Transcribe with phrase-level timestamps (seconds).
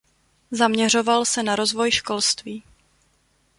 [0.51, 2.63] Zaměřoval se na rozvoj školství.